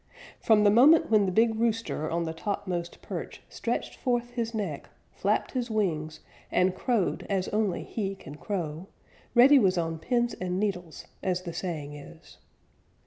From 0.39 0.63
the 0.63 0.71
moment 0.71 1.11
when 1.11 1.27
the 1.27 1.31
big 1.31 1.53
rooster 1.59 2.09
on 2.09 2.23
the 2.23 2.33
topmost 2.33 3.03
perch 3.03 3.43
stretched 3.49 3.95
forth 3.97 4.31
his 4.31 4.51
neck, 4.51 4.89
flapped 5.11 5.51
his 5.51 5.69
wings, 5.69 6.21
and 6.51 6.73
crowed 6.73 7.23
as 7.29 7.49
only 7.49 7.83
he 7.83 8.15
can 8.15 8.33
crow, 8.33 8.87
Reddy 9.35 9.59
was 9.59 9.77
on 9.77 9.99
pins 9.99 10.33
and 10.33 10.59
needles, 10.59 11.05
as 11.21 11.43
the 11.43 11.53
saying 11.53 11.93
is. 11.93 12.39